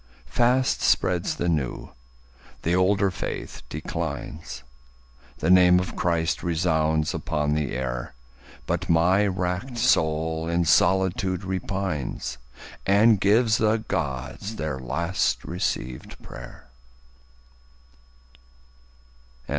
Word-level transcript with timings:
Fast 0.25 0.81
spreads 0.81 1.35
the 1.35 1.47
new; 1.47 1.91
the 2.63 2.73
older 2.75 3.11
faith 3.11 3.61
declines. 3.69 4.63
The 5.37 5.51
name 5.51 5.79
of 5.79 5.95
Christ 5.95 6.41
resounds 6.41 7.13
upon 7.13 7.53
the 7.53 7.75
air. 7.75 8.15
But 8.65 8.89
my 8.89 9.27
wrack'd 9.27 9.77
soul 9.77 10.49
in 10.49 10.65
solitude 10.65 11.41
repines 11.43 12.37
And 12.83 13.19
gives 13.19 13.59
the 13.59 13.77
Gods 13.77 14.55
their 14.55 14.79
last 14.79 15.41
receivèd 15.43 16.17
pray'r. 16.23 16.63